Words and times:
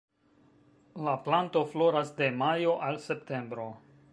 La 1.07 1.13
planto 1.27 1.63
floras 1.75 2.15
de 2.23 2.31
majo 2.41 2.73
al 2.89 2.99
septembro. 3.07 3.69